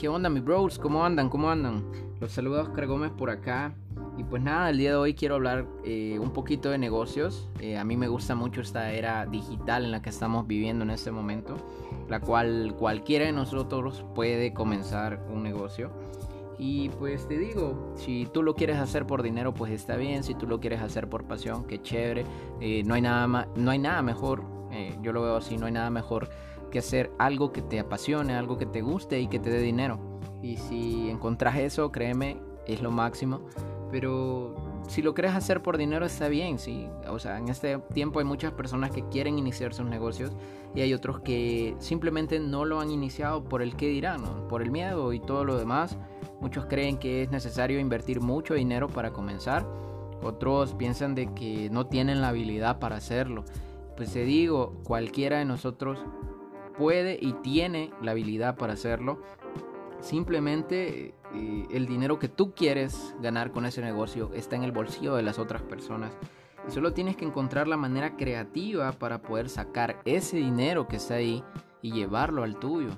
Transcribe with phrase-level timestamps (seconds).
[0.00, 0.78] ¿Qué onda, mis bros?
[0.78, 1.28] ¿Cómo andan?
[1.28, 1.84] ¿Cómo andan?
[2.20, 3.74] Los saludos Oscar Gómez por acá.
[4.16, 7.50] Y pues nada, el día de hoy quiero hablar eh, un poquito de negocios.
[7.60, 10.90] Eh, a mí me gusta mucho esta era digital en la que estamos viviendo en
[10.90, 11.54] este momento,
[12.08, 15.90] la cual cualquiera de nosotros puede comenzar un negocio.
[16.58, 20.24] Y pues te digo, si tú lo quieres hacer por dinero, pues está bien.
[20.24, 22.24] Si tú lo quieres hacer por pasión, qué chévere.
[22.62, 24.44] Eh, no, hay nada no hay nada mejor,
[25.02, 26.30] yo lo veo así, no hay nada mejor
[26.70, 29.98] que hacer algo que te apasione, algo que te guste y que te dé dinero.
[30.42, 33.42] Y si encontrás eso, créeme, es lo máximo.
[33.90, 34.54] Pero
[34.88, 36.88] si lo quieres hacer por dinero está bien, sí.
[37.08, 40.32] O sea, en este tiempo hay muchas personas que quieren iniciar sus negocios
[40.74, 44.70] y hay otros que simplemente no lo han iniciado por el qué dirán, por el
[44.70, 45.96] miedo y todo lo demás.
[46.40, 49.66] Muchos creen que es necesario invertir mucho dinero para comenzar.
[50.22, 53.44] Otros piensan de que no tienen la habilidad para hacerlo.
[53.96, 55.98] Pues te digo, cualquiera de nosotros
[56.80, 59.20] puede y tiene la habilidad para hacerlo.
[60.00, 65.14] Simplemente eh, el dinero que tú quieres ganar con ese negocio está en el bolsillo
[65.14, 66.10] de las otras personas.
[66.66, 71.16] Y solo tienes que encontrar la manera creativa para poder sacar ese dinero que está
[71.16, 71.44] ahí
[71.82, 72.92] y llevarlo al tuyo.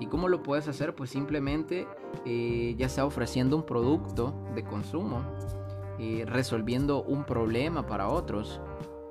[0.00, 0.96] ¿Y cómo lo puedes hacer?
[0.96, 1.86] Pues simplemente
[2.24, 5.22] eh, ya sea ofreciendo un producto de consumo,
[6.00, 8.60] eh, resolviendo un problema para otros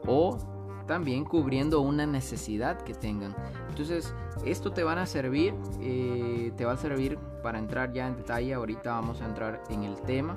[0.06, 0.57] o
[0.88, 3.36] también cubriendo una necesidad que tengan.
[3.70, 4.14] Entonces,
[4.46, 8.54] esto te van a servir, eh, te va a servir para entrar ya en detalle.
[8.54, 10.36] Ahorita vamos a entrar en el tema.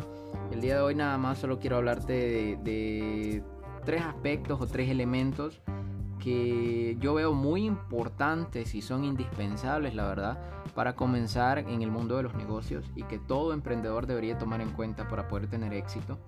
[0.51, 3.43] El día de hoy nada más solo quiero hablarte de, de
[3.85, 5.63] tres aspectos o tres elementos
[6.19, 10.39] que yo veo muy importantes y son indispensables, la verdad,
[10.75, 14.71] para comenzar en el mundo de los negocios y que todo emprendedor debería tomar en
[14.71, 16.19] cuenta para poder tener éxito.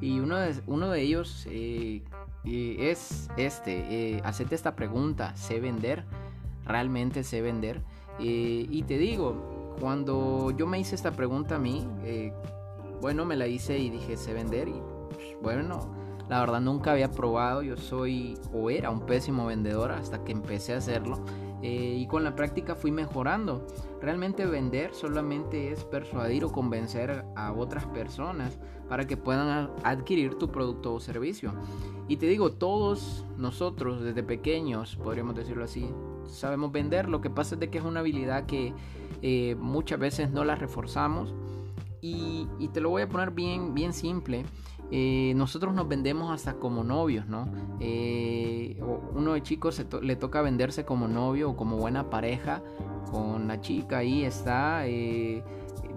[0.00, 2.02] Y uno de, uno de ellos eh,
[2.44, 6.04] es este, eh, esta pregunta, ¿sé vender?
[6.64, 7.80] ¿Realmente sé vender?
[8.18, 12.32] Eh, y te digo, cuando yo me hice esta pregunta a mí, eh,
[13.00, 14.68] bueno, me la hice y dije, ¿sé vender?
[14.68, 15.94] Y pues, bueno,
[16.28, 20.74] la verdad nunca había probado, yo soy o era un pésimo vendedor hasta que empecé
[20.74, 21.24] a hacerlo.
[21.62, 23.66] Eh, y con la práctica fui mejorando.
[24.00, 28.58] Realmente vender solamente es persuadir o convencer a otras personas
[28.88, 31.52] para que puedan adquirir tu producto o servicio.
[32.08, 35.88] Y te digo, todos nosotros desde pequeños, podríamos decirlo así,
[36.26, 37.08] sabemos vender.
[37.08, 38.74] Lo que pasa es de que es una habilidad que
[39.22, 41.32] eh, muchas veces no la reforzamos.
[42.04, 44.44] Y, te lo voy a poner bien, bien simple.
[44.90, 47.48] Eh, nosotros nos vendemos hasta como novios, ¿no?
[49.14, 52.62] Uno de chicos le toca venderse como novio o como buena pareja
[53.10, 55.42] con la chica, ahí está eh,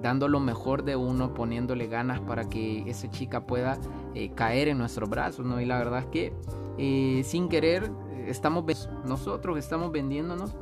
[0.02, 3.78] dando lo mejor de uno, poniéndole ganas para que esa chica pueda
[4.36, 5.62] caer en nuestros brazos, ¿no?
[5.62, 7.92] Y la verdad es que sin querer
[8.28, 8.66] estamos
[9.06, 10.56] nosotros estamos vendiéndonos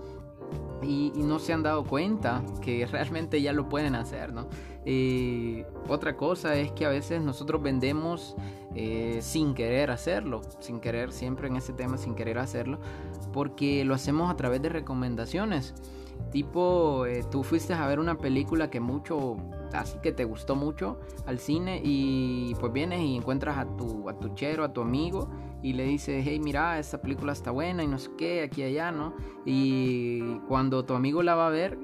[0.84, 4.48] y, no se han dado cuenta que realmente ya lo pueden hacer, ¿no?
[4.86, 8.36] Eh, otra cosa es que a veces nosotros vendemos
[8.76, 12.80] eh, sin querer hacerlo, sin querer, siempre en ese tema, sin querer hacerlo,
[13.32, 15.74] porque lo hacemos a través de recomendaciones.
[16.32, 19.38] Tipo, eh, tú fuiste a ver una película que mucho,
[19.74, 24.20] así que te gustó mucho al cine y pues vienes y encuentras a tu, a
[24.20, 25.30] tu chero, a tu amigo
[25.64, 28.66] y le dices, hey, mira, esta película está buena y no sé qué, aquí y
[28.66, 29.16] allá, ¿no?
[29.46, 31.80] Y cuando tu amigo la va a ver,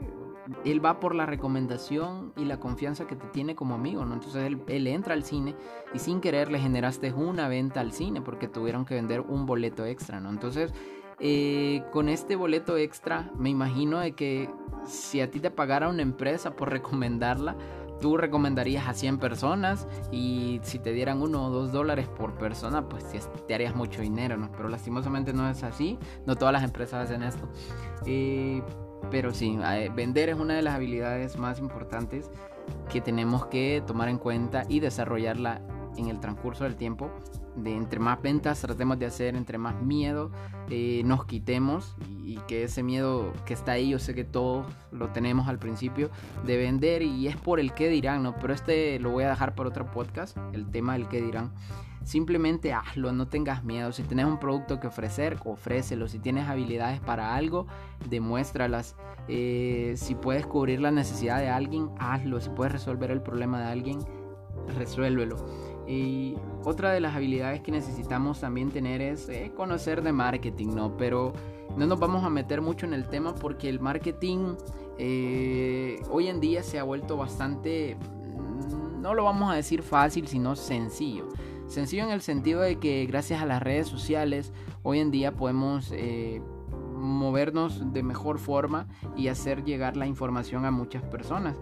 [0.65, 4.13] él va por la recomendación y la confianza que te tiene como amigo, ¿no?
[4.13, 5.55] Entonces él, él, entra al cine
[5.93, 9.85] y sin querer le generaste una venta al cine porque tuvieron que vender un boleto
[9.85, 10.29] extra, ¿no?
[10.29, 10.73] Entonces
[11.21, 14.49] eh, con este boleto extra, me imagino de que
[14.85, 17.57] si a ti te pagara una empresa por recomendarla,
[17.99, 22.87] tú recomendarías a 100 personas y si te dieran uno o dos dólares por persona,
[22.87, 23.05] pues
[23.47, 24.51] te harías mucho dinero, ¿no?
[24.51, 27.47] Pero lastimosamente no es así, no todas las empresas hacen esto.
[28.05, 28.61] Eh,
[29.11, 32.29] pero sí, eh, vender es una de las habilidades más importantes
[32.91, 35.61] que tenemos que tomar en cuenta y desarrollarla
[35.97, 37.09] en el transcurso del tiempo.
[37.55, 40.31] De entre más ventas tratemos de hacer, entre más miedo
[40.69, 45.09] eh, nos quitemos y, que ese miedo que está ahí, yo sé que todos lo
[45.09, 46.09] tenemos al principio
[46.45, 48.35] de vender y es por el que dirán, ¿no?
[48.35, 51.51] Pero este lo voy a dejar para otro podcast, el tema del que dirán.
[52.03, 53.91] Simplemente hazlo, no tengas miedo.
[53.91, 56.07] Si tienes un producto que ofrecer, ofrécelo.
[56.07, 57.67] Si tienes habilidades para algo,
[58.09, 58.95] demuéstralas.
[59.27, 62.39] Eh, si puedes cubrir la necesidad de alguien, hazlo.
[62.41, 63.99] Si puedes resolver el problema de alguien,
[64.77, 65.35] resuélvelo.
[65.89, 70.95] Y otra de las habilidades que necesitamos también tener es eh, conocer de marketing, ¿no?
[70.97, 71.33] Pero
[71.75, 74.53] no nos vamos a meter mucho en el tema porque el marketing
[74.99, 80.27] eh, hoy en día se ha vuelto bastante, mm, no lo vamos a decir fácil,
[80.27, 81.27] sino sencillo.
[81.67, 84.53] Sencillo en el sentido de que gracias a las redes sociales
[84.83, 85.91] hoy en día podemos...
[85.91, 86.39] Eh,
[86.99, 91.55] movernos de mejor forma y hacer llegar la información a muchas personas.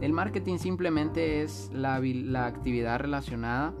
[0.00, 3.72] El marketing simplemente es la, la actividad relacionada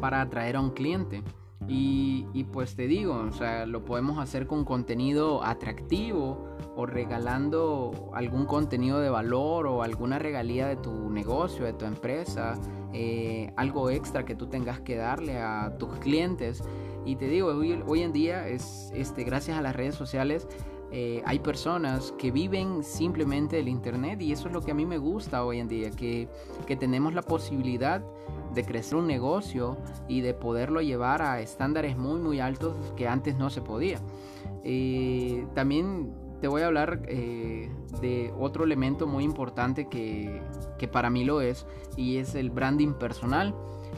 [0.00, 1.22] para atraer a un cliente.
[1.66, 6.44] Y, y, pues te digo, o sea, lo podemos hacer con contenido atractivo
[6.76, 12.58] o regalando algún contenido de valor o alguna regalía de tu negocio, de tu empresa,
[12.92, 16.62] eh, algo extra que tú tengas que darle a tus clientes.
[17.06, 20.46] Y te digo, hoy, hoy en día es este, gracias a las redes sociales
[20.90, 24.86] eh, hay personas que viven simplemente del Internet y eso es lo que a mí
[24.86, 26.28] me gusta hoy en día, que,
[26.66, 28.02] que tenemos la posibilidad
[28.54, 29.76] de crecer un negocio
[30.08, 33.98] y de poderlo llevar a estándares muy muy altos que antes no se podía.
[34.62, 37.70] Eh, también te voy a hablar eh,
[38.00, 40.40] de otro elemento muy importante que,
[40.78, 41.66] que, para mí lo es
[41.96, 43.54] y es el branding personal.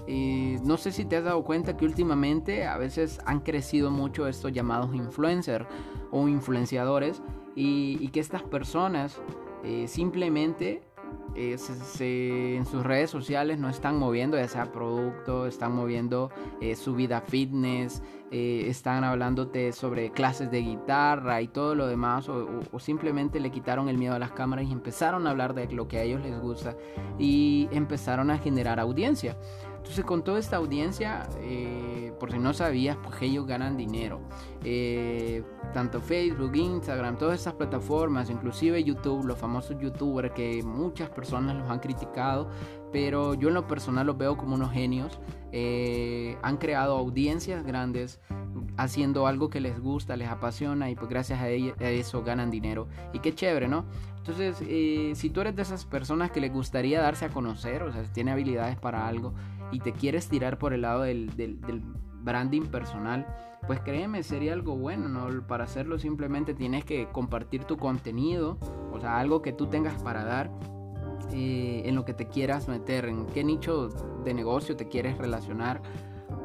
[0.08, 4.52] No sé si te has dado cuenta que últimamente a veces han crecido mucho estos
[4.52, 5.66] llamados influencers
[6.10, 7.22] o influenciadores
[7.56, 9.18] y, que estas personas
[9.64, 10.82] eh, simplemente
[11.34, 11.56] eh,
[12.56, 16.30] en sus redes sociales no están moviendo ya sea producto, están moviendo
[16.60, 22.60] eh, su vida fitness, están hablándote sobre clases de guitarra y todo lo demás, o,
[22.72, 25.86] o, simplemente le quitaron el miedo a las cámaras y empezaron a hablar de lo
[25.88, 26.76] que a ellos les gusta
[27.18, 29.38] y empezaron a generar audiencia.
[29.86, 34.20] Entonces con toda esta audiencia, eh, por si no sabías, pues ellos ganan dinero.
[34.64, 41.54] Eh, tanto Facebook, Instagram, todas esas plataformas, inclusive YouTube, los famosos youtubers que muchas personas
[41.54, 42.50] los han criticado,
[42.92, 45.20] pero yo en lo personal los veo como unos genios.
[45.52, 48.18] Eh, han creado audiencias grandes
[48.76, 52.88] haciendo algo que les gusta, les apasiona y pues gracias a, eso ganan dinero.
[53.12, 53.84] Y qué chévere, ¿no?
[54.16, 54.56] Entonces,
[55.16, 58.10] si tú eres de esas personas que les gustaría darse a conocer, o sea, si
[58.10, 59.32] tiene habilidades para algo,
[59.72, 61.30] y te quieres tirar por el lado del,
[62.22, 63.24] branding personal,
[63.68, 65.46] pues créeme, sería algo bueno, ¿no?
[65.46, 68.58] Para hacerlo simplemente tienes que compartir tu contenido,
[68.92, 70.50] o sea, algo que tú tengas para dar
[71.32, 73.88] eh, en lo que te quieras meter, en qué nicho
[74.24, 75.82] de negocio te quieres relacionar.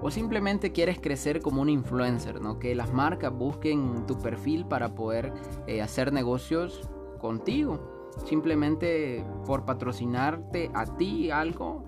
[0.03, 2.57] O simplemente quieres crecer como un influencer, ¿no?
[2.57, 5.31] Que las marcas busquen tu perfil para poder
[5.67, 6.89] eh, hacer negocios
[7.19, 8.09] contigo.
[8.25, 11.85] Simplemente por patrocinarte a ti algo,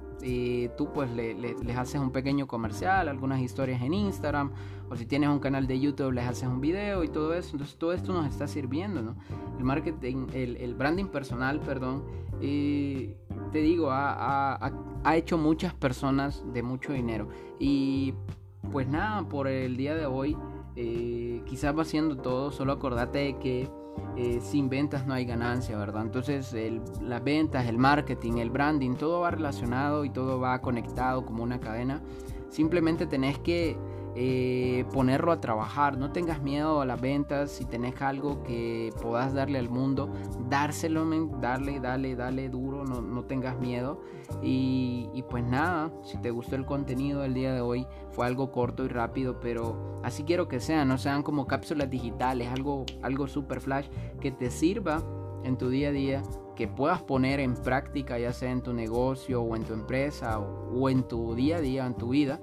[0.78, 4.52] tú pues les haces un pequeño comercial, algunas historias en Instagram,
[4.90, 7.52] o si tienes un canal de YouTube les haces un video y todo eso.
[7.54, 9.16] Entonces todo esto nos está sirviendo, ¿no?
[9.58, 12.04] El marketing, el, branding personal, perdón,
[12.40, 14.72] te digo, ha,
[15.16, 17.28] hecho muchas personas de mucho dinero.
[17.60, 18.14] Y
[18.72, 20.38] pues nada, por el día de hoy,
[20.76, 23.70] eh, quizás va haciendo todo, solo acordate de que
[24.16, 26.04] eh, sin ventas no hay ganancia, ¿verdad?
[26.04, 26.56] Entonces
[27.02, 31.60] las ventas, el marketing, el branding, todo va relacionado y todo va conectado como una
[31.60, 32.02] cadena.
[32.50, 33.78] Simplemente tenés que
[34.16, 35.98] eh, ponerlo a trabajar.
[35.98, 37.52] No tengas miedo a las ventas.
[37.52, 40.10] Si tenés algo que puedas darle al mundo,
[40.50, 41.06] dárselo,
[41.40, 44.02] darle, dale, dale duro, no, no tengas miedo.
[44.42, 48.52] Y, y, pues nada, si te gustó el contenido del día de hoy, fue algo
[48.52, 53.28] corto y rápido, pero así quiero que sean, no sean como cápsulas digitales, algo, algo
[53.28, 53.88] super flash
[54.22, 55.04] que te sirva
[55.44, 56.24] en tu día a día,
[56.56, 60.90] que puedas poner en práctica, ya sea en tu negocio o en tu empresa o
[60.90, 62.40] en tu día a día, en tu vida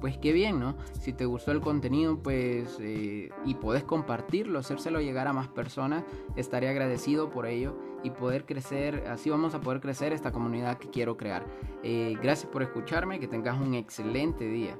[0.00, 0.76] pues qué bien, ¿no?
[1.00, 6.04] Si te gustó el contenido, pues eh, y puedes compartirlo, hacérselo llegar a más personas,
[6.36, 10.88] estaré agradecido por ello y poder crecer, así vamos a poder crecer esta comunidad que
[10.88, 11.44] quiero crear.
[11.82, 14.78] Eh, gracias por escucharme, que tengas un excelente día.